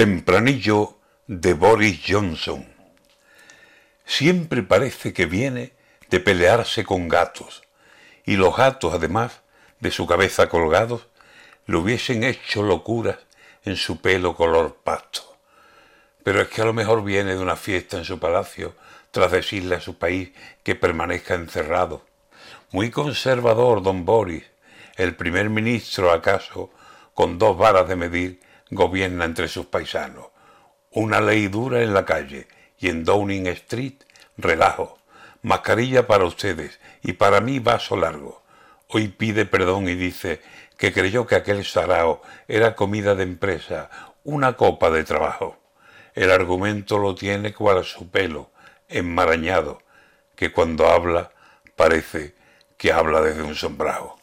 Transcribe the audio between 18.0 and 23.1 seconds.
su palacio, tras decirle a su país que permanezca encerrado. Muy